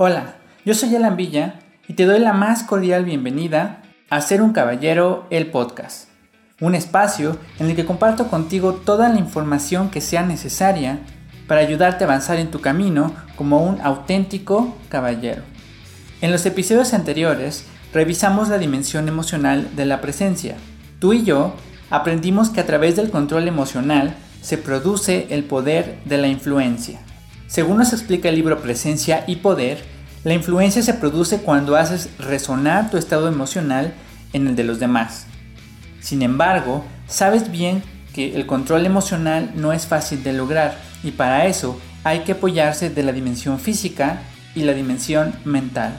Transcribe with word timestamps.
Hola, 0.00 0.36
yo 0.64 0.74
soy 0.74 0.94
Alan 0.94 1.16
Villa 1.16 1.58
y 1.88 1.94
te 1.94 2.04
doy 2.04 2.20
la 2.20 2.32
más 2.32 2.62
cordial 2.62 3.04
bienvenida 3.04 3.82
a 4.10 4.20
Ser 4.20 4.42
un 4.42 4.52
Caballero, 4.52 5.26
el 5.28 5.48
podcast. 5.48 6.08
Un 6.60 6.76
espacio 6.76 7.36
en 7.58 7.68
el 7.68 7.74
que 7.74 7.84
comparto 7.84 8.28
contigo 8.28 8.74
toda 8.74 9.08
la 9.08 9.18
información 9.18 9.90
que 9.90 10.00
sea 10.00 10.22
necesaria 10.22 11.00
para 11.48 11.62
ayudarte 11.62 12.04
a 12.04 12.06
avanzar 12.06 12.38
en 12.38 12.52
tu 12.52 12.60
camino 12.60 13.12
como 13.34 13.60
un 13.64 13.80
auténtico 13.80 14.76
caballero. 14.88 15.42
En 16.20 16.30
los 16.30 16.46
episodios 16.46 16.94
anteriores 16.94 17.64
revisamos 17.92 18.50
la 18.50 18.58
dimensión 18.58 19.08
emocional 19.08 19.68
de 19.74 19.84
la 19.84 20.00
presencia. 20.00 20.54
Tú 21.00 21.12
y 21.12 21.24
yo 21.24 21.54
aprendimos 21.90 22.50
que 22.50 22.60
a 22.60 22.66
través 22.66 22.94
del 22.94 23.10
control 23.10 23.48
emocional 23.48 24.14
se 24.42 24.58
produce 24.58 25.26
el 25.30 25.42
poder 25.42 25.98
de 26.04 26.18
la 26.18 26.28
influencia. 26.28 27.00
Según 27.48 27.78
nos 27.78 27.94
explica 27.94 28.28
el 28.28 28.34
libro 28.34 28.60
Presencia 28.60 29.24
y 29.26 29.36
Poder, 29.36 29.82
la 30.22 30.34
influencia 30.34 30.82
se 30.82 30.92
produce 30.92 31.38
cuando 31.38 31.76
haces 31.76 32.10
resonar 32.18 32.90
tu 32.90 32.98
estado 32.98 33.26
emocional 33.26 33.94
en 34.34 34.48
el 34.48 34.54
de 34.54 34.64
los 34.64 34.78
demás. 34.78 35.26
Sin 36.00 36.20
embargo, 36.20 36.84
sabes 37.06 37.50
bien 37.50 37.82
que 38.12 38.36
el 38.36 38.44
control 38.44 38.84
emocional 38.84 39.52
no 39.54 39.72
es 39.72 39.86
fácil 39.86 40.22
de 40.22 40.34
lograr 40.34 40.78
y 41.02 41.12
para 41.12 41.46
eso 41.46 41.80
hay 42.04 42.20
que 42.20 42.32
apoyarse 42.32 42.90
de 42.90 43.02
la 43.02 43.12
dimensión 43.12 43.58
física 43.58 44.20
y 44.54 44.64
la 44.64 44.74
dimensión 44.74 45.34
mental. 45.46 45.94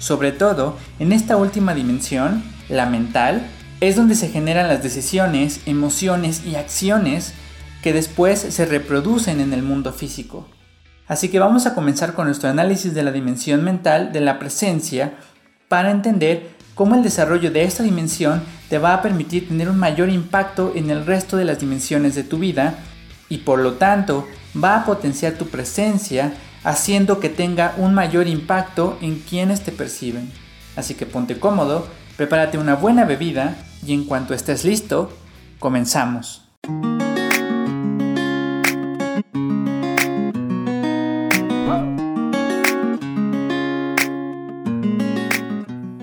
Sobre 0.00 0.32
todo, 0.32 0.76
en 0.98 1.12
esta 1.12 1.38
última 1.38 1.72
dimensión, 1.72 2.44
la 2.68 2.84
mental, 2.84 3.46
es 3.80 3.96
donde 3.96 4.16
se 4.16 4.28
generan 4.28 4.68
las 4.68 4.82
decisiones, 4.82 5.60
emociones 5.64 6.42
y 6.44 6.56
acciones 6.56 7.32
que 7.82 7.94
después 7.94 8.38
se 8.38 8.66
reproducen 8.66 9.40
en 9.40 9.54
el 9.54 9.62
mundo 9.62 9.94
físico. 9.94 10.46
Así 11.10 11.28
que 11.28 11.40
vamos 11.40 11.66
a 11.66 11.74
comenzar 11.74 12.14
con 12.14 12.26
nuestro 12.26 12.50
análisis 12.50 12.94
de 12.94 13.02
la 13.02 13.10
dimensión 13.10 13.64
mental 13.64 14.12
de 14.12 14.20
la 14.20 14.38
presencia 14.38 15.14
para 15.66 15.90
entender 15.90 16.50
cómo 16.76 16.94
el 16.94 17.02
desarrollo 17.02 17.50
de 17.50 17.64
esta 17.64 17.82
dimensión 17.82 18.44
te 18.68 18.78
va 18.78 18.94
a 18.94 19.02
permitir 19.02 19.48
tener 19.48 19.68
un 19.68 19.76
mayor 19.76 20.08
impacto 20.08 20.70
en 20.76 20.88
el 20.88 21.04
resto 21.04 21.36
de 21.36 21.44
las 21.44 21.58
dimensiones 21.58 22.14
de 22.14 22.22
tu 22.22 22.38
vida 22.38 22.74
y 23.28 23.38
por 23.38 23.58
lo 23.58 23.72
tanto 23.72 24.28
va 24.62 24.76
a 24.76 24.84
potenciar 24.84 25.32
tu 25.32 25.48
presencia 25.48 26.32
haciendo 26.62 27.18
que 27.18 27.28
tenga 27.28 27.74
un 27.76 27.92
mayor 27.92 28.28
impacto 28.28 28.96
en 29.00 29.18
quienes 29.18 29.62
te 29.64 29.72
perciben. 29.72 30.30
Así 30.76 30.94
que 30.94 31.06
ponte 31.06 31.40
cómodo, 31.40 31.88
prepárate 32.16 32.56
una 32.56 32.76
buena 32.76 33.04
bebida 33.04 33.56
y 33.84 33.94
en 33.94 34.04
cuanto 34.04 34.32
estés 34.32 34.64
listo, 34.64 35.12
comenzamos. 35.58 36.49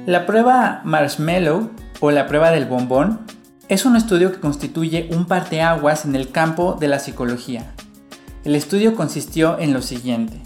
La 0.07 0.25
prueba 0.25 0.79
Marshmallow 0.85 1.69
o 1.99 2.11
la 2.11 2.27
prueba 2.27 2.51
del 2.51 2.65
bombón 2.65 3.19
es 3.67 3.85
un 3.85 3.97
estudio 3.97 4.31
que 4.31 4.39
constituye 4.39 5.09
un 5.11 5.25
parteaguas 5.25 6.05
en 6.05 6.15
el 6.15 6.31
campo 6.31 6.77
de 6.79 6.87
la 6.87 6.99
psicología. 6.99 7.73
El 8.45 8.55
estudio 8.55 8.95
consistió 8.95 9.59
en 9.59 9.73
lo 9.73 9.81
siguiente. 9.81 10.39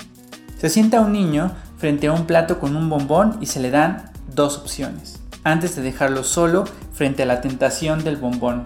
Se 0.57 0.67
sienta 0.67 1.01
un 1.01 1.11
niño 1.13 1.51
frente 1.77 2.07
a 2.07 2.11
un 2.11 2.25
plato 2.25 2.57
con 2.57 2.75
un 2.75 2.89
bombón 2.89 3.37
y 3.39 3.45
se 3.45 3.59
le 3.59 3.69
dan 3.69 4.09
dos 4.33 4.57
opciones, 4.57 5.21
antes 5.43 5.75
de 5.75 5.83
dejarlo 5.83 6.23
solo 6.23 6.63
frente 6.91 7.21
a 7.21 7.27
la 7.27 7.41
tentación 7.41 8.03
del 8.03 8.17
bombón. 8.17 8.63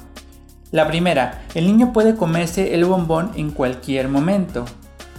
La 0.71 0.87
primera, 0.87 1.41
el 1.55 1.67
niño 1.67 1.91
puede 1.91 2.15
comerse 2.15 2.73
el 2.73 2.85
bombón 2.85 3.31
en 3.35 3.51
cualquier 3.51 4.07
momento, 4.07 4.63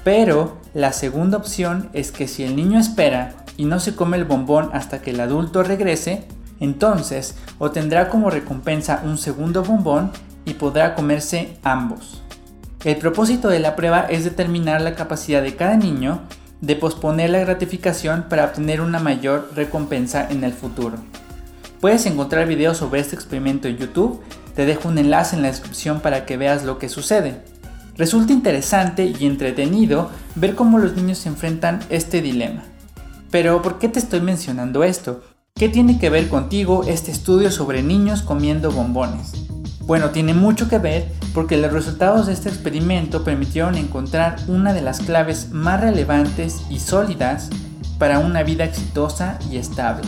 pero 0.05 0.57
la 0.73 0.95
segunda 0.95 1.37
opción 1.37 1.91
es 1.93 2.13
que 2.13 2.29
si 2.29 2.45
el 2.45 2.57
niño 2.57 2.81
espera 2.81 3.45
y 3.57 3.65
no 3.65 3.81
se 3.81 3.95
come 3.95 4.17
el 4.17 4.25
bombón 4.25 4.71
hasta 4.73 5.03
que 5.03 5.11
el 5.11 5.21
adulto 5.21 5.63
regrese, 5.63 6.25
entonces 6.61 7.37
obtendrá 7.59 8.09
como 8.09 8.31
recompensa 8.31 9.03
un 9.05 9.19
segundo 9.19 9.63
bombón 9.63 10.11
y 10.45 10.55
podrá 10.55 10.95
comerse 10.95 11.59
ambos. 11.63 12.23
El 12.85 12.97
propósito 12.97 13.49
de 13.49 13.59
la 13.59 13.75
prueba 13.75 14.07
es 14.09 14.25
determinar 14.25 14.81
la 14.81 14.95
capacidad 14.95 15.43
de 15.43 15.57
cada 15.57 15.77
niño 15.77 16.21
de 16.61 16.77
posponer 16.77 17.31
la 17.31 17.41
gratificación 17.41 18.27
para 18.29 18.45
obtener 18.45 18.81
una 18.81 18.99
mayor 18.99 19.51
recompensa 19.55 20.27
en 20.31 20.45
el 20.45 20.53
futuro. 20.53 20.97
Puedes 21.81 22.07
encontrar 22.07 22.47
videos 22.47 22.79
sobre 22.79 23.01
este 23.01 23.15
experimento 23.15 23.69
en 23.69 23.77
YouTube, 23.77 24.21
te 24.55 24.65
dejo 24.65 24.89
un 24.89 24.99
enlace 24.99 25.37
en 25.37 25.43
la 25.43 25.49
descripción 25.49 26.01
para 26.01 26.25
que 26.25 26.37
veas 26.37 26.65
lo 26.65 26.79
que 26.79 26.89
sucede. 26.89 27.43
Resulta 27.97 28.33
interesante 28.33 29.13
y 29.19 29.27
entretenido 29.27 30.11
ver 30.35 30.55
cómo 30.55 30.79
los 30.79 30.95
niños 30.95 31.19
se 31.19 31.29
enfrentan 31.29 31.81
este 31.91 32.23
dilema. 32.23 32.63
Pero 33.31 33.63
¿por 33.63 33.79
qué 33.79 33.89
te 33.89 33.99
estoy 33.99 34.21
mencionando 34.21 34.85
esto? 34.85 35.23
¿Qué 35.55 35.69
tiene 35.69 35.99
que 35.99 36.11
ver 36.11 36.29
contigo 36.29 36.85
este 36.87 37.11
estudio 37.11 37.51
sobre 37.51 37.83
niños 37.83 38.23
comiendo 38.23 38.71
bombones? 38.71 39.33
Bueno, 39.81 40.11
tiene 40.11 40.35
mucho 40.35 40.69
que 40.69 40.79
ver 40.79 41.13
porque 41.33 41.57
los 41.57 41.73
resultados 41.73 42.27
de 42.27 42.33
este 42.33 42.49
experimento 42.49 43.25
permitieron 43.25 43.77
encontrar 43.77 44.37
una 44.49 44.73
de 44.73 44.83
las 44.83 45.01
claves 45.01 45.51
más 45.51 45.81
relevantes 45.81 46.63
y 46.71 46.81
sólidas 46.81 47.51
para 47.99 48.19
una 48.19 48.43
vida 48.43 48.65
exitosa 48.65 49.39
y 49.51 49.57
estable. 49.57 50.03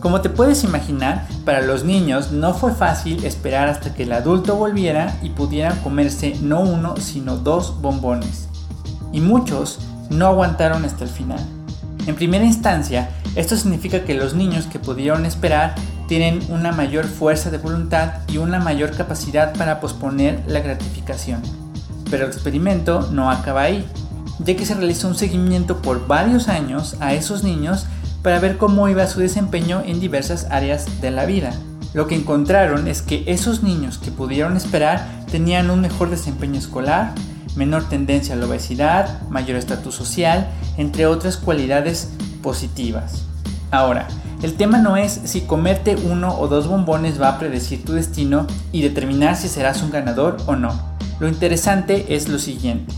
Como 0.00 0.20
te 0.20 0.28
puedes 0.28 0.64
imaginar, 0.64 1.26
para 1.44 1.62
los 1.62 1.84
niños 1.84 2.30
no 2.30 2.52
fue 2.52 2.72
fácil 2.72 3.24
esperar 3.24 3.68
hasta 3.68 3.94
que 3.94 4.02
el 4.02 4.12
adulto 4.12 4.56
volviera 4.56 5.16
y 5.22 5.30
pudieran 5.30 5.78
comerse 5.80 6.36
no 6.42 6.60
uno, 6.60 6.96
sino 6.98 7.38
dos 7.38 7.80
bombones. 7.80 8.48
Y 9.12 9.20
muchos 9.20 9.80
no 10.10 10.26
aguantaron 10.26 10.84
hasta 10.84 11.04
el 11.04 11.10
final. 11.10 11.40
En 12.06 12.14
primera 12.16 12.44
instancia, 12.44 13.08
esto 13.34 13.56
significa 13.56 14.04
que 14.04 14.14
los 14.14 14.34
niños 14.34 14.66
que 14.66 14.78
pudieron 14.78 15.24
esperar 15.24 15.74
tienen 16.06 16.40
una 16.50 16.70
mayor 16.70 17.06
fuerza 17.06 17.50
de 17.50 17.58
voluntad 17.58 18.14
y 18.28 18.36
una 18.36 18.58
mayor 18.58 18.94
capacidad 18.94 19.54
para 19.56 19.80
posponer 19.80 20.42
la 20.46 20.60
gratificación. 20.60 21.40
Pero 22.10 22.26
el 22.26 22.32
experimento 22.32 23.08
no 23.10 23.30
acaba 23.30 23.62
ahí, 23.62 23.86
ya 24.40 24.54
que 24.54 24.66
se 24.66 24.74
realizó 24.74 25.08
un 25.08 25.14
seguimiento 25.14 25.80
por 25.80 26.06
varios 26.06 26.48
años 26.48 26.96
a 27.00 27.14
esos 27.14 27.42
niños 27.42 27.86
para 28.22 28.38
ver 28.38 28.58
cómo 28.58 28.88
iba 28.88 29.06
su 29.06 29.20
desempeño 29.20 29.82
en 29.84 30.00
diversas 30.00 30.46
áreas 30.50 31.00
de 31.00 31.10
la 31.10 31.24
vida. 31.24 31.52
Lo 31.94 32.06
que 32.06 32.16
encontraron 32.16 32.88
es 32.88 33.02
que 33.02 33.24
esos 33.26 33.62
niños 33.62 33.98
que 33.98 34.10
pudieron 34.10 34.56
esperar 34.56 35.06
tenían 35.30 35.70
un 35.70 35.80
mejor 35.80 36.10
desempeño 36.10 36.58
escolar, 36.58 37.12
menor 37.56 37.88
tendencia 37.88 38.34
a 38.34 38.38
la 38.38 38.46
obesidad, 38.46 39.22
mayor 39.28 39.56
estatus 39.56 39.94
social, 39.94 40.48
entre 40.76 41.06
otras 41.06 41.36
cualidades 41.36 42.10
positivas. 42.42 43.24
Ahora, 43.70 44.08
el 44.42 44.54
tema 44.54 44.78
no 44.78 44.96
es 44.96 45.20
si 45.24 45.42
comerte 45.42 45.96
uno 45.96 46.38
o 46.38 46.48
dos 46.48 46.68
bombones 46.68 47.20
va 47.20 47.30
a 47.30 47.38
predecir 47.38 47.84
tu 47.84 47.94
destino 47.94 48.46
y 48.72 48.82
determinar 48.82 49.36
si 49.36 49.48
serás 49.48 49.82
un 49.82 49.90
ganador 49.90 50.36
o 50.46 50.54
no. 50.54 50.78
Lo 51.18 51.28
interesante 51.28 52.14
es 52.14 52.28
lo 52.28 52.38
siguiente. 52.38 52.92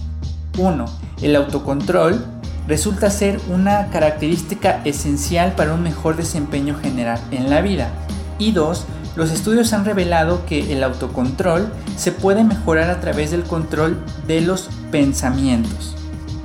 1. 0.59 0.85
El 1.23 1.37
autocontrol 1.37 2.25
resulta 2.67 3.11
ser 3.11 3.41
una 3.49 3.89
característica 3.89 4.81
esencial 4.85 5.53
para 5.53 5.75
un 5.75 5.83
mejor 5.83 6.17
desempeño 6.17 6.75
general 6.75 7.21
en 7.31 7.49
la 7.49 7.61
vida. 7.61 7.91
Y 8.39 8.53
2. 8.53 8.85
Los 9.17 9.31
estudios 9.31 9.73
han 9.73 9.87
revelado 9.87 10.45
que 10.45 10.75
el 10.75 10.85
autocontrol 10.85 11.73
se 11.97 12.13
puede 12.13 12.45
mejorar 12.45 12.91
a 12.91 13.01
través 13.01 13.31
del 13.31 13.45
control 13.45 13.99
de 14.27 14.43
los 14.43 14.69
pensamientos. 14.91 15.97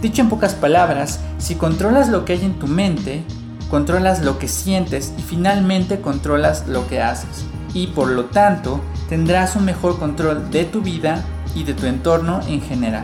Dicho 0.01 0.21
en 0.21 0.29
pocas 0.29 0.53
palabras, 0.55 1.19
si 1.37 1.55
controlas 1.55 2.07
lo 2.07 2.23
que 2.23 2.33
hay 2.33 2.45
en 2.45 2.57
tu 2.57 2.67
mente, 2.67 3.25
controlas 3.69 4.23
lo 4.23 4.39
que 4.39 4.47
sientes 4.47 5.11
y 5.17 5.21
finalmente 5.21 5.99
controlas 5.99 6.65
lo 6.65 6.87
que 6.87 7.01
haces. 7.01 7.45
Y 7.73 7.87
por 7.87 8.07
lo 8.07 8.25
tanto, 8.25 8.79
tendrás 9.09 9.57
un 9.57 9.65
mejor 9.65 9.99
control 9.99 10.49
de 10.49 10.63
tu 10.63 10.81
vida 10.81 11.25
y 11.53 11.65
de 11.65 11.73
tu 11.73 11.87
entorno 11.87 12.39
en 12.47 12.61
general. 12.61 13.03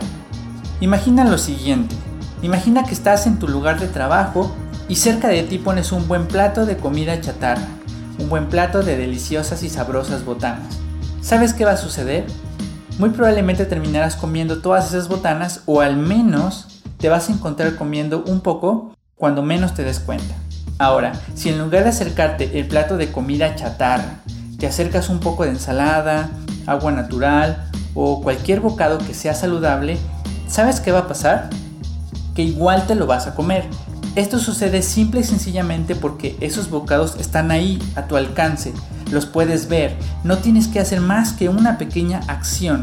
Imagina 0.80 1.24
lo 1.24 1.36
siguiente. 1.36 1.94
Imagina 2.40 2.84
que 2.84 2.94
estás 2.94 3.26
en 3.26 3.38
tu 3.38 3.46
lugar 3.46 3.78
de 3.80 3.88
trabajo 3.88 4.50
y 4.88 4.96
cerca 4.96 5.28
de 5.28 5.42
ti 5.42 5.58
pones 5.58 5.92
un 5.92 6.08
buen 6.08 6.26
plato 6.26 6.64
de 6.64 6.78
comida 6.78 7.20
chatarra 7.20 7.77
un 8.18 8.28
buen 8.28 8.48
plato 8.48 8.82
de 8.82 8.96
deliciosas 8.96 9.62
y 9.62 9.70
sabrosas 9.70 10.24
botanas. 10.24 10.78
¿Sabes 11.20 11.54
qué 11.54 11.64
va 11.64 11.72
a 11.72 11.76
suceder? 11.76 12.26
Muy 12.98 13.10
probablemente 13.10 13.64
terminarás 13.64 14.16
comiendo 14.16 14.60
todas 14.60 14.88
esas 14.88 15.08
botanas 15.08 15.62
o 15.66 15.80
al 15.80 15.96
menos 15.96 16.82
te 16.98 17.08
vas 17.08 17.28
a 17.28 17.32
encontrar 17.32 17.76
comiendo 17.76 18.24
un 18.26 18.40
poco 18.40 18.92
cuando 19.14 19.42
menos 19.42 19.74
te 19.74 19.84
des 19.84 20.00
cuenta. 20.00 20.34
Ahora, 20.78 21.12
si 21.34 21.48
en 21.48 21.58
lugar 21.58 21.84
de 21.84 21.90
acercarte 21.90 22.58
el 22.58 22.66
plato 22.66 22.96
de 22.96 23.10
comida 23.10 23.54
chatarra, 23.56 24.20
te 24.58 24.66
acercas 24.66 25.08
un 25.08 25.20
poco 25.20 25.44
de 25.44 25.50
ensalada, 25.50 26.30
agua 26.66 26.92
natural 26.92 27.70
o 27.94 28.22
cualquier 28.22 28.60
bocado 28.60 28.98
que 28.98 29.14
sea 29.14 29.34
saludable, 29.34 29.98
¿sabes 30.48 30.80
qué 30.80 30.92
va 30.92 31.00
a 31.00 31.08
pasar? 31.08 31.50
Que 32.34 32.42
igual 32.42 32.86
te 32.86 32.94
lo 32.94 33.06
vas 33.06 33.26
a 33.26 33.34
comer, 33.34 33.64
esto 34.18 34.40
sucede 34.40 34.82
simple 34.82 35.20
y 35.20 35.24
sencillamente 35.24 35.94
porque 35.94 36.36
esos 36.40 36.70
bocados 36.70 37.16
están 37.20 37.52
ahí 37.52 37.78
a 37.94 38.08
tu 38.08 38.16
alcance, 38.16 38.72
los 39.12 39.26
puedes 39.26 39.68
ver, 39.68 39.96
no 40.24 40.38
tienes 40.38 40.66
que 40.66 40.80
hacer 40.80 41.00
más 41.00 41.32
que 41.32 41.48
una 41.48 41.78
pequeña 41.78 42.20
acción. 42.26 42.82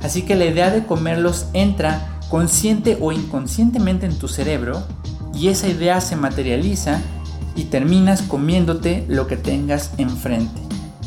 Así 0.00 0.22
que 0.22 0.34
la 0.34 0.46
idea 0.46 0.70
de 0.70 0.86
comerlos 0.86 1.46
entra 1.52 2.18
consciente 2.30 2.96
o 3.02 3.12
inconscientemente 3.12 4.06
en 4.06 4.18
tu 4.18 4.28
cerebro 4.28 4.82
y 5.34 5.48
esa 5.48 5.68
idea 5.68 6.00
se 6.00 6.16
materializa 6.16 7.02
y 7.54 7.64
terminas 7.64 8.22
comiéndote 8.22 9.04
lo 9.08 9.26
que 9.26 9.36
tengas 9.36 9.90
enfrente. 9.98 10.58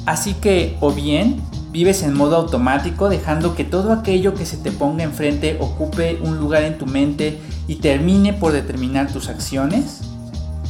Así 0.06 0.36
que 0.36 0.78
o 0.80 0.92
bien 0.92 1.42
vives 1.76 2.04
en 2.04 2.14
modo 2.14 2.38
automático 2.38 3.10
dejando 3.10 3.54
que 3.54 3.66
todo 3.66 3.92
aquello 3.92 4.34
que 4.34 4.46
se 4.46 4.56
te 4.56 4.72
ponga 4.72 5.04
enfrente 5.04 5.58
ocupe 5.60 6.18
un 6.24 6.38
lugar 6.38 6.64
en 6.64 6.78
tu 6.78 6.86
mente 6.86 7.38
y 7.68 7.76
termine 7.76 8.32
por 8.32 8.54
determinar 8.54 9.12
tus 9.12 9.28
acciones, 9.28 10.00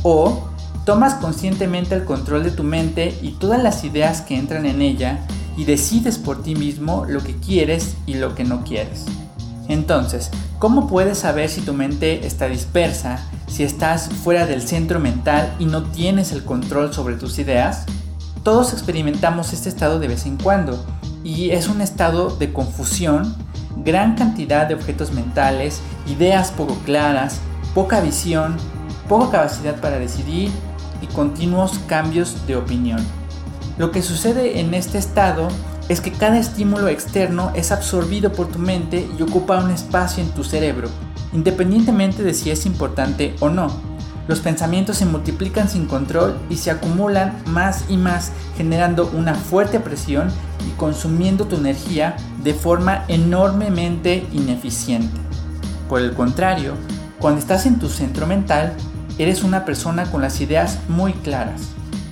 o 0.01 0.49
tomas 0.83 1.13
conscientemente 1.13 1.93
el 1.93 2.05
control 2.05 2.43
de 2.43 2.49
tu 2.49 2.63
mente 2.63 3.15
y 3.21 3.33
todas 3.33 3.61
las 3.61 3.83
ideas 3.83 4.21
que 4.21 4.35
entran 4.35 4.65
en 4.65 4.81
ella 4.81 5.19
y 5.55 5.65
decides 5.65 6.17
por 6.17 6.41
ti 6.41 6.55
mismo 6.55 7.05
lo 7.07 7.21
que 7.21 7.35
quieres 7.35 7.95
y 8.07 8.15
lo 8.15 8.33
que 8.33 8.43
no 8.43 8.63
quieres. 8.63 9.05
Entonces, 9.67 10.31
¿cómo 10.57 10.87
puedes 10.87 11.19
saber 11.19 11.49
si 11.49 11.61
tu 11.61 11.73
mente 11.73 12.25
está 12.25 12.47
dispersa, 12.47 13.19
si 13.45 13.61
estás 13.61 14.09
fuera 14.09 14.47
del 14.47 14.63
centro 14.63 14.99
mental 14.99 15.55
y 15.59 15.65
no 15.65 15.83
tienes 15.83 16.31
el 16.31 16.43
control 16.43 16.95
sobre 16.95 17.13
tus 17.13 17.37
ideas? 17.37 17.85
Todos 18.41 18.73
experimentamos 18.73 19.53
este 19.53 19.69
estado 19.69 19.99
de 19.99 20.07
vez 20.07 20.25
en 20.25 20.37
cuando 20.37 20.83
y 21.25 21.49
es 21.49 21.67
un 21.67 21.81
estado 21.81 22.29
de 22.37 22.53
confusión, 22.53 23.35
gran 23.83 24.15
cantidad 24.15 24.67
de 24.67 24.75
objetos 24.75 25.11
mentales, 25.11 25.81
ideas 26.07 26.51
poco 26.51 26.75
claras, 26.85 27.39
poca 27.73 27.99
visión, 27.99 28.55
poca 29.09 29.31
capacidad 29.31 29.81
para 29.81 29.97
decidir 29.97 30.51
y 31.01 31.07
continuos 31.07 31.79
cambios 31.87 32.45
de 32.45 32.55
opinión. 32.55 33.03
Lo 33.79 33.91
que 33.91 34.03
sucede 34.03 34.59
en 34.59 34.75
este 34.75 34.99
estado 34.99 35.47
es 35.89 35.99
que 35.99 36.11
cada 36.11 36.37
estímulo 36.37 36.89
externo 36.89 37.51
es 37.55 37.71
absorbido 37.71 38.31
por 38.31 38.47
tu 38.47 38.59
mente 38.59 39.09
y 39.17 39.21
ocupa 39.23 39.63
un 39.63 39.71
espacio 39.71 40.23
en 40.23 40.29
tu 40.29 40.43
cerebro, 40.43 40.89
independientemente 41.33 42.21
de 42.21 42.35
si 42.35 42.51
es 42.51 42.67
importante 42.67 43.35
o 43.39 43.49
no. 43.49 43.94
Los 44.27 44.39
pensamientos 44.39 44.97
se 44.97 45.05
multiplican 45.05 45.69
sin 45.69 45.85
control 45.85 46.37
y 46.49 46.57
se 46.57 46.71
acumulan 46.71 47.37
más 47.45 47.85
y 47.89 47.97
más, 47.97 48.31
generando 48.57 49.11
una 49.13 49.35
fuerte 49.35 49.79
presión 49.79 50.29
y 50.67 50.71
consumiendo 50.77 51.45
tu 51.45 51.57
energía 51.57 52.15
de 52.43 52.53
forma 52.53 53.05
enormemente 53.07 54.25
ineficiente. 54.31 55.19
Por 55.87 56.01
el 56.01 56.13
contrario, 56.13 56.73
cuando 57.19 57.39
estás 57.39 57.67
en 57.67 57.77
tu 57.77 57.87
centro 57.87 58.25
mental, 58.25 58.73
eres 59.19 59.43
una 59.43 59.63
persona 59.63 60.11
con 60.11 60.21
las 60.21 60.41
ideas 60.41 60.79
muy 60.89 61.13
claras. 61.13 61.61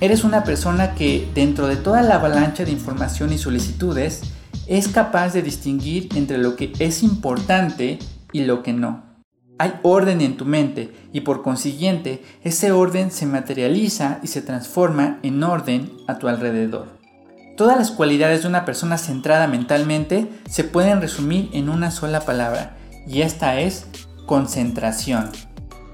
Eres 0.00 0.22
una 0.22 0.44
persona 0.44 0.94
que 0.94 1.28
dentro 1.34 1.66
de 1.66 1.76
toda 1.76 2.02
la 2.02 2.16
avalancha 2.16 2.64
de 2.64 2.70
información 2.70 3.32
y 3.32 3.38
solicitudes 3.38 4.22
es 4.66 4.88
capaz 4.88 5.32
de 5.32 5.42
distinguir 5.42 6.08
entre 6.14 6.38
lo 6.38 6.56
que 6.56 6.72
es 6.78 7.02
importante 7.02 7.98
y 8.32 8.44
lo 8.44 8.62
que 8.62 8.72
no. 8.72 9.13
Hay 9.56 9.74
orden 9.82 10.20
en 10.20 10.36
tu 10.36 10.44
mente 10.44 10.92
y 11.12 11.20
por 11.20 11.42
consiguiente 11.42 12.24
ese 12.42 12.72
orden 12.72 13.10
se 13.10 13.24
materializa 13.26 14.18
y 14.22 14.26
se 14.26 14.42
transforma 14.42 15.18
en 15.22 15.42
orden 15.42 15.92
a 16.08 16.18
tu 16.18 16.26
alrededor. 16.26 16.88
Todas 17.56 17.78
las 17.78 17.92
cualidades 17.92 18.42
de 18.42 18.48
una 18.48 18.64
persona 18.64 18.98
centrada 18.98 19.46
mentalmente 19.46 20.28
se 20.50 20.64
pueden 20.64 21.00
resumir 21.00 21.50
en 21.52 21.68
una 21.68 21.92
sola 21.92 22.20
palabra 22.22 22.76
y 23.06 23.22
esta 23.22 23.60
es 23.60 23.86
concentración. 24.26 25.30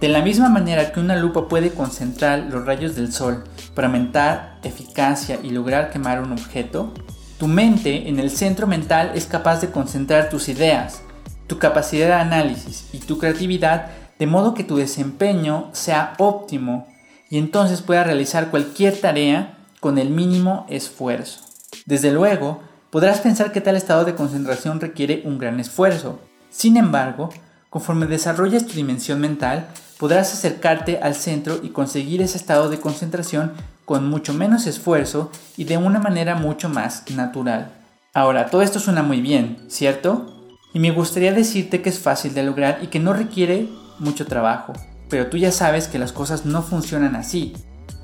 De 0.00 0.08
la 0.08 0.22
misma 0.22 0.48
manera 0.48 0.92
que 0.92 1.00
una 1.00 1.16
lupa 1.16 1.46
puede 1.46 1.70
concentrar 1.70 2.46
los 2.50 2.64
rayos 2.64 2.96
del 2.96 3.12
sol 3.12 3.44
para 3.74 3.88
aumentar 3.88 4.58
eficacia 4.62 5.38
y 5.42 5.50
lograr 5.50 5.90
quemar 5.90 6.22
un 6.22 6.32
objeto, 6.32 6.94
tu 7.38 7.46
mente 7.46 8.08
en 8.08 8.18
el 8.18 8.30
centro 8.30 8.66
mental 8.66 9.12
es 9.14 9.26
capaz 9.26 9.60
de 9.60 9.70
concentrar 9.70 10.30
tus 10.30 10.48
ideas, 10.48 11.02
tu 11.50 11.58
capacidad 11.58 12.06
de 12.06 12.12
análisis 12.12 12.86
y 12.92 12.98
tu 12.98 13.18
creatividad 13.18 13.86
de 14.20 14.28
modo 14.28 14.54
que 14.54 14.62
tu 14.62 14.76
desempeño 14.76 15.68
sea 15.72 16.14
óptimo 16.18 16.86
y 17.28 17.38
entonces 17.38 17.82
puedas 17.82 18.06
realizar 18.06 18.52
cualquier 18.52 19.00
tarea 19.00 19.58
con 19.80 19.98
el 19.98 20.10
mínimo 20.10 20.64
esfuerzo. 20.68 21.40
Desde 21.86 22.12
luego, 22.12 22.60
podrás 22.90 23.18
pensar 23.18 23.50
que 23.50 23.60
tal 23.60 23.74
estado 23.74 24.04
de 24.04 24.14
concentración 24.14 24.80
requiere 24.80 25.22
un 25.24 25.38
gran 25.38 25.58
esfuerzo. 25.58 26.20
Sin 26.50 26.76
embargo, 26.76 27.30
conforme 27.68 28.06
desarrolles 28.06 28.64
tu 28.64 28.74
dimensión 28.74 29.18
mental, 29.20 29.66
podrás 29.98 30.32
acercarte 30.32 31.00
al 31.02 31.16
centro 31.16 31.58
y 31.64 31.70
conseguir 31.70 32.22
ese 32.22 32.38
estado 32.38 32.68
de 32.68 32.78
concentración 32.78 33.54
con 33.84 34.08
mucho 34.08 34.34
menos 34.34 34.68
esfuerzo 34.68 35.32
y 35.56 35.64
de 35.64 35.78
una 35.78 35.98
manera 35.98 36.36
mucho 36.36 36.68
más 36.68 37.10
natural. 37.10 37.72
Ahora, 38.14 38.46
todo 38.46 38.62
esto 38.62 38.78
suena 38.78 39.02
muy 39.02 39.20
bien, 39.20 39.64
¿cierto? 39.68 40.29
Y 40.72 40.78
me 40.78 40.90
gustaría 40.90 41.32
decirte 41.32 41.82
que 41.82 41.88
es 41.88 41.98
fácil 41.98 42.34
de 42.34 42.44
lograr 42.44 42.78
y 42.82 42.86
que 42.86 43.00
no 43.00 43.12
requiere 43.12 43.68
mucho 43.98 44.26
trabajo. 44.26 44.72
Pero 45.08 45.26
tú 45.26 45.36
ya 45.36 45.50
sabes 45.50 45.88
que 45.88 45.98
las 45.98 46.12
cosas 46.12 46.46
no 46.46 46.62
funcionan 46.62 47.16
así. 47.16 47.54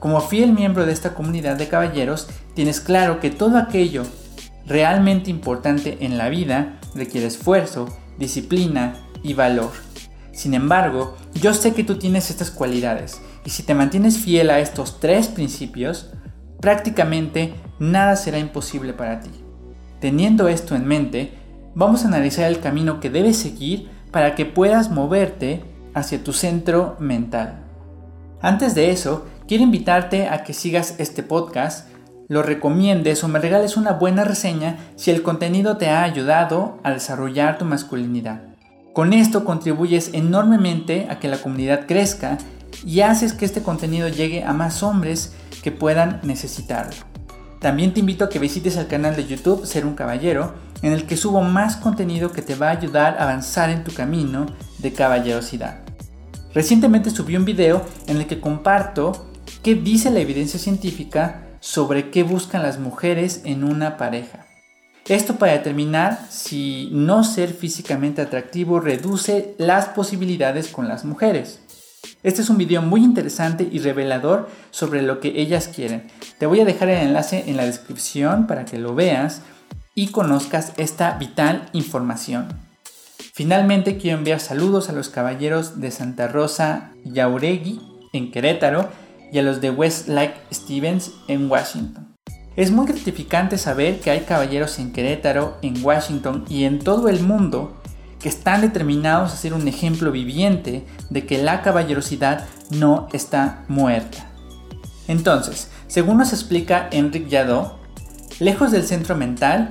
Como 0.00 0.20
fiel 0.20 0.52
miembro 0.52 0.84
de 0.84 0.92
esta 0.92 1.14
comunidad 1.14 1.56
de 1.56 1.68
caballeros, 1.68 2.28
tienes 2.54 2.80
claro 2.80 3.20
que 3.20 3.30
todo 3.30 3.56
aquello 3.58 4.04
realmente 4.66 5.30
importante 5.30 5.98
en 6.00 6.18
la 6.18 6.28
vida 6.28 6.80
requiere 6.94 7.28
esfuerzo, 7.28 7.88
disciplina 8.18 8.94
y 9.22 9.34
valor. 9.34 9.70
Sin 10.32 10.54
embargo, 10.54 11.16
yo 11.34 11.54
sé 11.54 11.72
que 11.72 11.84
tú 11.84 11.96
tienes 11.96 12.30
estas 12.30 12.50
cualidades 12.50 13.20
y 13.44 13.50
si 13.50 13.62
te 13.62 13.74
mantienes 13.74 14.18
fiel 14.18 14.50
a 14.50 14.58
estos 14.58 15.00
tres 15.00 15.28
principios, 15.28 16.10
prácticamente 16.60 17.54
nada 17.78 18.16
será 18.16 18.38
imposible 18.38 18.92
para 18.92 19.20
ti. 19.20 19.30
Teniendo 20.00 20.48
esto 20.48 20.74
en 20.74 20.86
mente, 20.86 21.32
vamos 21.76 22.04
a 22.04 22.08
analizar 22.08 22.46
el 22.46 22.58
camino 22.58 23.00
que 23.00 23.10
debes 23.10 23.36
seguir 23.36 23.90
para 24.10 24.34
que 24.34 24.46
puedas 24.46 24.90
moverte 24.90 25.62
hacia 25.94 26.24
tu 26.24 26.32
centro 26.32 26.96
mental. 26.98 27.64
Antes 28.40 28.74
de 28.74 28.90
eso, 28.90 29.26
quiero 29.46 29.62
invitarte 29.62 30.28
a 30.28 30.42
que 30.42 30.54
sigas 30.54 30.94
este 30.98 31.22
podcast, 31.22 31.88
lo 32.28 32.42
recomiendes 32.42 33.22
o 33.22 33.28
me 33.28 33.38
regales 33.38 33.76
una 33.76 33.92
buena 33.92 34.24
reseña 34.24 34.78
si 34.96 35.10
el 35.10 35.22
contenido 35.22 35.76
te 35.76 35.90
ha 35.90 36.02
ayudado 36.02 36.78
a 36.82 36.92
desarrollar 36.92 37.58
tu 37.58 37.66
masculinidad. 37.66 38.40
Con 38.94 39.12
esto 39.12 39.44
contribuyes 39.44 40.10
enormemente 40.14 41.06
a 41.10 41.18
que 41.18 41.28
la 41.28 41.42
comunidad 41.42 41.86
crezca 41.86 42.38
y 42.86 43.02
haces 43.02 43.34
que 43.34 43.44
este 43.44 43.62
contenido 43.62 44.08
llegue 44.08 44.44
a 44.44 44.54
más 44.54 44.82
hombres 44.82 45.34
que 45.62 45.72
puedan 45.72 46.20
necesitarlo. 46.22 46.96
También 47.60 47.92
te 47.92 48.00
invito 48.00 48.24
a 48.24 48.28
que 48.30 48.38
visites 48.38 48.76
el 48.76 48.86
canal 48.86 49.14
de 49.14 49.26
YouTube 49.26 49.66
Ser 49.66 49.84
un 49.84 49.94
Caballero, 49.94 50.65
en 50.82 50.92
el 50.92 51.06
que 51.06 51.16
subo 51.16 51.42
más 51.42 51.76
contenido 51.76 52.32
que 52.32 52.42
te 52.42 52.54
va 52.54 52.68
a 52.68 52.72
ayudar 52.72 53.16
a 53.18 53.24
avanzar 53.24 53.70
en 53.70 53.84
tu 53.84 53.92
camino 53.92 54.46
de 54.78 54.92
caballerosidad. 54.92 55.80
Recientemente 56.54 57.10
subí 57.10 57.36
un 57.36 57.44
video 57.44 57.84
en 58.06 58.16
el 58.16 58.26
que 58.26 58.40
comparto 58.40 59.26
qué 59.62 59.74
dice 59.74 60.10
la 60.10 60.20
evidencia 60.20 60.58
científica 60.58 61.42
sobre 61.60 62.10
qué 62.10 62.22
buscan 62.22 62.62
las 62.62 62.78
mujeres 62.78 63.42
en 63.44 63.64
una 63.64 63.96
pareja. 63.96 64.46
Esto 65.06 65.36
para 65.36 65.52
determinar 65.52 66.18
si 66.30 66.88
no 66.92 67.22
ser 67.22 67.50
físicamente 67.50 68.22
atractivo 68.22 68.80
reduce 68.80 69.54
las 69.58 69.86
posibilidades 69.86 70.68
con 70.68 70.88
las 70.88 71.04
mujeres. 71.04 71.60
Este 72.22 72.42
es 72.42 72.50
un 72.50 72.58
video 72.58 72.82
muy 72.82 73.04
interesante 73.04 73.68
y 73.70 73.78
revelador 73.78 74.48
sobre 74.70 75.02
lo 75.02 75.20
que 75.20 75.40
ellas 75.40 75.68
quieren. 75.68 76.08
Te 76.38 76.46
voy 76.46 76.60
a 76.60 76.64
dejar 76.64 76.88
el 76.88 77.06
enlace 77.06 77.44
en 77.46 77.56
la 77.56 77.64
descripción 77.64 78.46
para 78.46 78.64
que 78.64 78.78
lo 78.78 78.94
veas 78.94 79.42
y 79.96 80.08
conozcas 80.08 80.74
esta 80.76 81.12
vital 81.18 81.68
información. 81.72 82.48
Finalmente 83.32 83.96
quiero 83.96 84.18
enviar 84.18 84.40
saludos 84.40 84.88
a 84.88 84.92
los 84.92 85.08
caballeros 85.08 85.80
de 85.80 85.90
Santa 85.90 86.28
Rosa 86.28 86.92
Yauregui 87.04 87.80
en 88.12 88.30
Querétaro 88.30 88.88
y 89.32 89.38
a 89.38 89.42
los 89.42 89.60
de 89.60 89.70
Westlake 89.70 90.36
Stevens 90.52 91.12
en 91.28 91.50
Washington. 91.50 92.14
Es 92.56 92.70
muy 92.70 92.86
gratificante 92.86 93.58
saber 93.58 94.00
que 94.00 94.10
hay 94.10 94.20
caballeros 94.20 94.78
en 94.78 94.92
Querétaro, 94.92 95.56
en 95.62 95.82
Washington 95.82 96.44
y 96.48 96.64
en 96.64 96.78
todo 96.78 97.08
el 97.08 97.22
mundo 97.22 97.80
que 98.20 98.28
están 98.28 98.60
determinados 98.60 99.32
a 99.32 99.36
ser 99.36 99.54
un 99.54 99.66
ejemplo 99.66 100.12
viviente 100.12 100.86
de 101.08 101.26
que 101.26 101.42
la 101.42 101.62
caballerosidad 101.62 102.46
no 102.70 103.08
está 103.14 103.64
muerta. 103.68 104.30
Entonces, 105.08 105.70
según 105.86 106.18
nos 106.18 106.32
explica 106.32 106.88
Enric 106.90 107.30
Jadot, 107.30 107.78
lejos 108.40 108.70
del 108.70 108.84
centro 108.84 109.16
mental, 109.16 109.68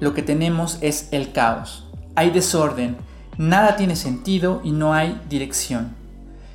lo 0.00 0.14
que 0.14 0.22
tenemos 0.22 0.78
es 0.80 1.08
el 1.12 1.32
caos. 1.32 1.86
Hay 2.14 2.30
desorden, 2.30 2.96
nada 3.38 3.76
tiene 3.76 3.96
sentido 3.96 4.60
y 4.64 4.72
no 4.72 4.94
hay 4.94 5.20
dirección. 5.28 5.94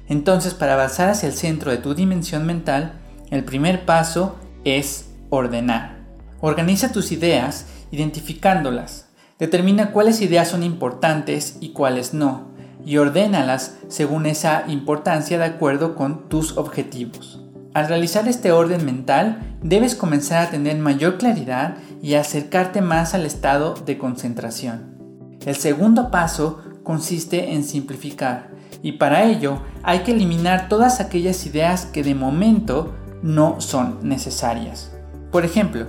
Entonces, 0.07 0.53
para 0.53 0.73
avanzar 0.73 1.09
hacia 1.09 1.27
el 1.27 1.35
centro 1.35 1.71
de 1.71 1.77
tu 1.77 1.93
dimensión 1.93 2.45
mental, 2.45 2.99
el 3.29 3.43
primer 3.43 3.85
paso 3.85 4.37
es 4.63 5.11
ordenar. 5.29 5.99
Organiza 6.41 6.91
tus 6.91 7.11
ideas 7.11 7.67
identificándolas. 7.91 9.07
Determina 9.37 9.91
cuáles 9.91 10.21
ideas 10.21 10.47
son 10.47 10.63
importantes 10.63 11.57
y 11.61 11.69
cuáles 11.69 12.13
no, 12.13 12.49
y 12.85 12.97
ordénalas 12.97 13.77
según 13.87 14.25
esa 14.25 14.65
importancia 14.67 15.37
de 15.37 15.45
acuerdo 15.45 15.95
con 15.95 16.27
tus 16.27 16.57
objetivos. 16.57 17.39
Al 17.73 17.87
realizar 17.87 18.27
este 18.27 18.51
orden 18.51 18.83
mental, 18.83 19.57
debes 19.61 19.93
comenzar 19.93 20.47
a 20.47 20.49
tener 20.49 20.77
mayor 20.77 21.17
claridad 21.17 21.75
y 22.01 22.15
acercarte 22.15 22.81
más 22.81 23.13
al 23.13 23.25
estado 23.25 23.75
de 23.75 23.99
concentración. 23.99 24.97
El 25.45 25.55
segundo 25.55 26.09
paso 26.09 26.61
consiste 26.83 27.53
en 27.53 27.63
simplificar 27.63 28.49
y 28.81 28.93
para 28.93 29.23
ello 29.23 29.61
hay 29.83 29.99
que 29.99 30.13
eliminar 30.13 30.67
todas 30.67 30.99
aquellas 30.99 31.45
ideas 31.45 31.85
que 31.85 32.03
de 32.03 32.15
momento 32.15 32.95
no 33.21 33.61
son 33.61 33.99
necesarias. 34.01 34.91
Por 35.31 35.45
ejemplo, 35.45 35.85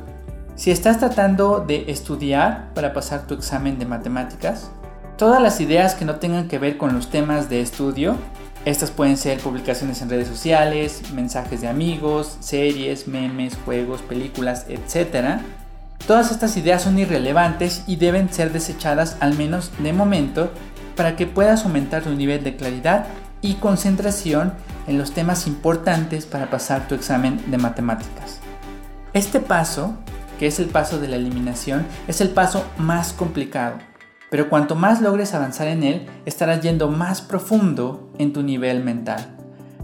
si 0.56 0.70
estás 0.70 0.98
tratando 0.98 1.64
de 1.66 1.90
estudiar 1.90 2.74
para 2.74 2.92
pasar 2.92 3.26
tu 3.26 3.32
examen 3.32 3.78
de 3.78 3.86
matemáticas, 3.86 4.70
todas 5.16 5.40
las 5.40 5.60
ideas 5.60 5.94
que 5.94 6.04
no 6.04 6.16
tengan 6.16 6.48
que 6.48 6.58
ver 6.58 6.76
con 6.76 6.92
los 6.92 7.08
temas 7.08 7.48
de 7.48 7.62
estudio, 7.62 8.16
estas 8.64 8.90
pueden 8.90 9.16
ser 9.16 9.38
publicaciones 9.40 10.02
en 10.02 10.10
redes 10.10 10.28
sociales, 10.28 11.02
mensajes 11.14 11.62
de 11.62 11.68
amigos, 11.68 12.36
series, 12.40 13.08
memes, 13.08 13.56
juegos, 13.64 14.02
películas, 14.02 14.66
etc. 14.68 15.40
Todas 16.06 16.30
estas 16.30 16.56
ideas 16.56 16.82
son 16.82 16.98
irrelevantes 16.98 17.84
y 17.86 17.96
deben 17.96 18.32
ser 18.32 18.52
desechadas 18.52 19.16
al 19.20 19.34
menos 19.36 19.70
de 19.78 19.92
momento 19.92 20.50
para 20.94 21.16
que 21.16 21.26
puedas 21.26 21.64
aumentar 21.64 22.02
tu 22.02 22.10
nivel 22.10 22.44
de 22.44 22.56
claridad 22.56 23.06
y 23.40 23.54
concentración 23.54 24.52
en 24.86 24.98
los 24.98 25.12
temas 25.12 25.46
importantes 25.46 26.26
para 26.26 26.50
pasar 26.50 26.86
tu 26.86 26.94
examen 26.94 27.40
de 27.50 27.56
matemáticas. 27.56 28.40
Este 29.14 29.40
paso, 29.40 29.94
que 30.38 30.46
es 30.46 30.60
el 30.60 30.66
paso 30.66 30.98
de 31.00 31.08
la 31.08 31.16
eliminación, 31.16 31.86
es 32.06 32.20
el 32.20 32.30
paso 32.30 32.64
más 32.76 33.14
complicado, 33.14 33.78
pero 34.30 34.48
cuanto 34.48 34.76
más 34.76 35.00
logres 35.00 35.34
avanzar 35.34 35.68
en 35.68 35.82
él, 35.82 36.06
estarás 36.24 36.62
yendo 36.62 36.88
más 36.88 37.20
profundo 37.20 38.10
en 38.18 38.32
tu 38.32 38.42
nivel 38.42 38.82
mental. 38.82 39.36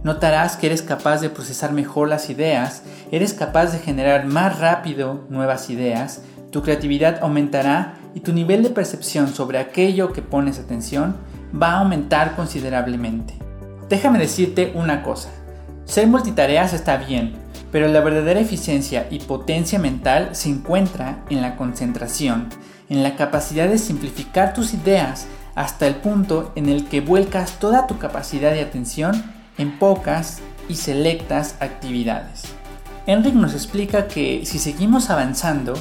Notarás 0.04 0.56
que 0.56 0.66
eres 0.66 0.82
capaz 0.82 1.20
de 1.20 1.30
procesar 1.30 1.72
mejor 1.72 2.08
las 2.08 2.30
ideas, 2.30 2.84
eres 3.10 3.34
capaz 3.34 3.72
de 3.72 3.78
generar 3.78 4.24
más 4.26 4.60
rápido 4.60 5.24
nuevas 5.28 5.68
ideas, 5.68 6.22
tu 6.52 6.62
creatividad 6.62 7.18
aumentará 7.22 7.94
y 8.14 8.20
tu 8.20 8.32
nivel 8.32 8.62
de 8.62 8.70
percepción 8.70 9.28
sobre 9.28 9.58
aquello 9.58 10.12
que 10.12 10.22
pones 10.22 10.60
atención 10.60 11.16
va 11.60 11.72
a 11.72 11.78
aumentar 11.80 12.36
considerablemente. 12.36 13.34
Déjame 13.88 14.18
decirte 14.18 14.72
una 14.74 15.02
cosa, 15.02 15.28
ser 15.84 16.06
multitareas 16.06 16.72
está 16.72 16.96
bien, 16.96 17.34
pero 17.72 17.88
la 17.88 18.00
verdadera 18.00 18.40
eficiencia 18.40 19.06
y 19.10 19.18
potencia 19.18 19.78
mental 19.78 20.30
se 20.32 20.50
encuentra 20.50 21.24
en 21.30 21.42
la 21.42 21.56
concentración, 21.56 22.48
en 22.88 23.02
la 23.02 23.16
capacidad 23.16 23.68
de 23.68 23.78
simplificar 23.78 24.54
tus 24.54 24.74
ideas 24.74 25.26
hasta 25.54 25.86
el 25.86 25.96
punto 25.96 26.52
en 26.54 26.68
el 26.68 26.86
que 26.86 27.00
vuelcas 27.00 27.58
toda 27.58 27.86
tu 27.86 27.98
capacidad 27.98 28.52
de 28.52 28.60
atención 28.60 29.24
en 29.58 29.78
pocas 29.78 30.40
y 30.68 30.74
selectas 30.74 31.56
actividades. 31.60 32.44
Enric 33.06 33.34
nos 33.34 33.54
explica 33.54 34.08
que 34.08 34.44
si 34.44 34.58
seguimos 34.58 35.10
avanzando, 35.10 35.74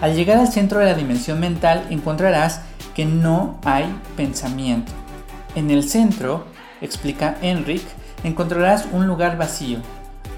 al 0.00 0.14
llegar 0.14 0.38
al 0.38 0.48
centro 0.48 0.80
de 0.80 0.86
la 0.86 0.94
dimensión 0.94 1.38
mental 1.38 1.86
encontrarás 1.90 2.62
que 2.94 3.04
no 3.04 3.58
hay 3.64 3.84
pensamiento. 4.16 4.90
En 5.54 5.70
el 5.70 5.88
centro 5.88 6.46
explica 6.80 7.36
Enric, 7.42 7.82
encontrarás 8.24 8.86
un 8.92 9.06
lugar 9.06 9.36
vacío, 9.36 9.78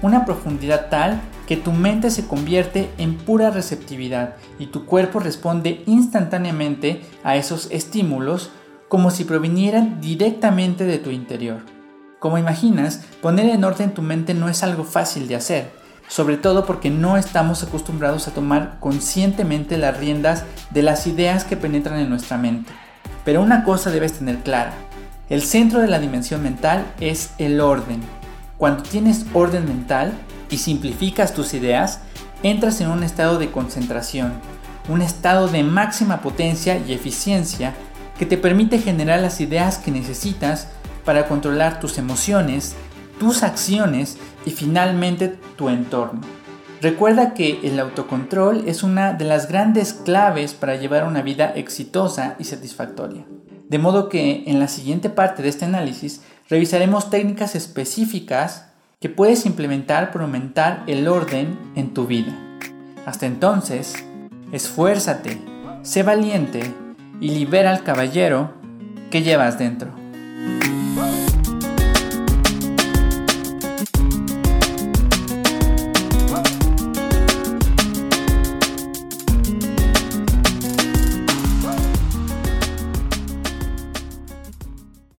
una 0.01 0.25
profundidad 0.25 0.89
tal 0.89 1.21
que 1.47 1.57
tu 1.57 1.71
mente 1.71 2.09
se 2.09 2.27
convierte 2.27 2.89
en 2.97 3.15
pura 3.17 3.49
receptividad 3.49 4.35
y 4.59 4.67
tu 4.67 4.85
cuerpo 4.85 5.19
responde 5.19 5.83
instantáneamente 5.85 7.01
a 7.23 7.35
esos 7.35 7.67
estímulos 7.71 8.51
como 8.87 9.11
si 9.11 9.23
provinieran 9.23 9.99
directamente 10.01 10.85
de 10.85 10.99
tu 10.99 11.09
interior. 11.09 11.61
Como 12.19 12.37
imaginas, 12.37 13.01
poner 13.21 13.49
en 13.49 13.63
orden 13.63 13.93
tu 13.93 14.01
mente 14.01 14.33
no 14.33 14.47
es 14.47 14.63
algo 14.63 14.83
fácil 14.83 15.27
de 15.27 15.35
hacer, 15.35 15.71
sobre 16.07 16.37
todo 16.37 16.65
porque 16.65 16.89
no 16.89 17.17
estamos 17.17 17.63
acostumbrados 17.63 18.27
a 18.27 18.33
tomar 18.33 18.77
conscientemente 18.79 19.77
las 19.77 19.97
riendas 19.97 20.45
de 20.69 20.83
las 20.83 21.07
ideas 21.07 21.43
que 21.43 21.57
penetran 21.57 21.99
en 21.99 22.09
nuestra 22.09 22.37
mente. 22.37 22.71
Pero 23.25 23.41
una 23.41 23.63
cosa 23.63 23.89
debes 23.89 24.13
tener 24.13 24.37
clara, 24.37 24.73
el 25.29 25.41
centro 25.41 25.79
de 25.79 25.87
la 25.87 25.99
dimensión 25.99 26.43
mental 26.43 26.85
es 26.99 27.31
el 27.37 27.59
orden. 27.61 28.01
Cuando 28.57 28.83
tienes 28.83 29.25
orden 29.33 29.65
mental 29.65 30.13
y 30.53 30.57
simplificas 30.59 31.33
tus 31.33 31.55
ideas, 31.55 31.99
entras 32.43 32.79
en 32.79 32.89
un 32.89 33.03
estado 33.03 33.39
de 33.39 33.51
concentración, 33.51 34.33
un 34.87 35.01
estado 35.01 35.47
de 35.47 35.63
máxima 35.63 36.21
potencia 36.21 36.77
y 36.77 36.93
eficiencia 36.93 37.73
que 38.19 38.27
te 38.27 38.37
permite 38.37 38.77
generar 38.77 39.19
las 39.19 39.41
ideas 39.41 39.79
que 39.79 39.89
necesitas 39.89 40.67
para 41.05 41.27
controlar 41.27 41.79
tus 41.79 41.97
emociones, 41.97 42.75
tus 43.19 43.41
acciones 43.41 44.17
y 44.45 44.51
finalmente 44.51 45.29
tu 45.57 45.69
entorno. 45.69 46.21
Recuerda 46.81 47.33
que 47.33 47.59
el 47.63 47.79
autocontrol 47.79 48.65
es 48.67 48.83
una 48.83 49.13
de 49.13 49.25
las 49.25 49.47
grandes 49.47 49.93
claves 49.93 50.53
para 50.53 50.75
llevar 50.75 51.07
una 51.07 51.21
vida 51.23 51.51
exitosa 51.55 52.35
y 52.37 52.43
satisfactoria. 52.43 53.25
De 53.69 53.79
modo 53.79 54.07
que 54.07 54.43
en 54.45 54.59
la 54.59 54.67
siguiente 54.67 55.09
parte 55.09 55.41
de 55.41 55.49
este 55.49 55.65
análisis 55.65 56.21
revisaremos 56.47 57.09
técnicas 57.09 57.55
específicas 57.55 58.72
que 59.03 59.09
puedes 59.09 59.45
implementar 59.45 60.13
para 60.13 60.23
aumentar 60.23 60.85
el 60.87 61.09
orden 61.09 61.59
en 61.75 61.93
tu 61.93 62.07
vida. 62.07 62.33
Hasta 63.05 63.25
entonces, 63.25 63.95
esfuérzate, 64.53 65.41
sé 65.81 66.03
valiente 66.03 66.61
y 67.19 67.31
libera 67.31 67.71
al 67.71 67.83
caballero 67.83 68.53
que 69.11 69.21
llevas 69.21 69.59
dentro. 69.59 70.02